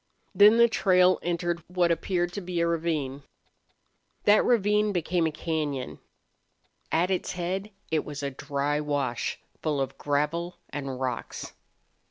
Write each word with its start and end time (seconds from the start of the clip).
Then 0.33 0.57
the 0.57 0.67
trail 0.67 1.19
entered 1.21 1.61
what 1.67 1.91
appeared 1.91 2.33
to 2.33 2.41
be 2.41 2.59
a 2.59 2.65
ravine. 2.65 3.21
That 4.23 4.43
ravine 4.43 4.91
became 4.93 5.27
a 5.27 5.31
cañon. 5.31 5.99
At 6.91 7.11
its 7.11 7.33
head 7.33 7.69
it 7.91 8.03
was 8.03 8.23
a 8.23 8.31
dry 8.31 8.79
wash, 8.79 9.39
full 9.61 9.79
of 9.79 9.99
gravel 9.99 10.55
and 10.71 10.99
rocks. 10.99 11.53